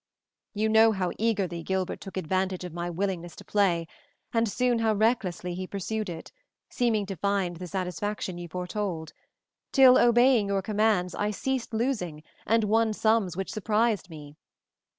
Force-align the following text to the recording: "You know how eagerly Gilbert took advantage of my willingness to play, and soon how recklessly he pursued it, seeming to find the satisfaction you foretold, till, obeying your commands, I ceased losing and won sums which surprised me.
"You 0.55 0.67
know 0.67 0.93
how 0.93 1.11
eagerly 1.19 1.61
Gilbert 1.61 2.01
took 2.01 2.17
advantage 2.17 2.63
of 2.63 2.73
my 2.73 2.89
willingness 2.89 3.35
to 3.35 3.45
play, 3.45 3.85
and 4.33 4.49
soon 4.49 4.79
how 4.79 4.95
recklessly 4.95 5.53
he 5.53 5.67
pursued 5.67 6.09
it, 6.09 6.31
seeming 6.71 7.05
to 7.05 7.15
find 7.15 7.57
the 7.57 7.67
satisfaction 7.67 8.39
you 8.39 8.47
foretold, 8.47 9.13
till, 9.71 9.99
obeying 9.99 10.47
your 10.47 10.63
commands, 10.63 11.13
I 11.13 11.29
ceased 11.29 11.71
losing 11.71 12.23
and 12.47 12.63
won 12.63 12.93
sums 12.93 13.37
which 13.37 13.51
surprised 13.51 14.09
me. 14.09 14.37